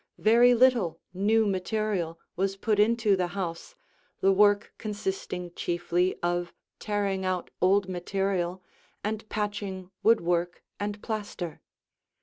Very 0.17 0.55
little 0.55 0.99
new 1.13 1.45
material 1.45 2.19
was 2.35 2.57
put 2.57 2.79
into 2.79 3.15
the 3.15 3.27
house, 3.37 3.75
the 4.19 4.31
work 4.31 4.73
consisting 4.79 5.53
chiefly 5.53 6.15
of 6.23 6.51
tearing 6.79 7.23
out 7.23 7.51
old 7.61 7.87
material 7.87 8.63
and 9.03 9.29
patching 9.29 9.91
woodwork 10.01 10.63
and 10.79 11.03
plaster. 11.03 11.61